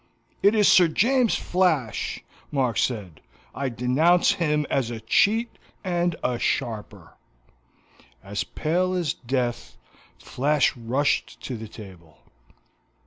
"It 0.41 0.55
is 0.55 0.67
Sir 0.67 0.87
James 0.87 1.35
Flash," 1.35 2.21
Mark 2.51 2.79
said. 2.79 3.21
"I 3.53 3.69
denounce 3.69 4.31
him 4.31 4.65
as 4.67 4.89
a 4.89 4.99
cheat 4.99 5.59
and 5.83 6.15
a 6.23 6.39
sharper." 6.39 7.13
As 8.23 8.43
pale 8.43 8.95
as 8.95 9.13
death, 9.13 9.77
Flash 10.17 10.75
rushed 10.75 11.39
to 11.41 11.55
the 11.55 11.67
table. 11.67 12.17